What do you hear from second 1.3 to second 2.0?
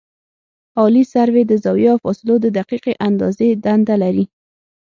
د زاویو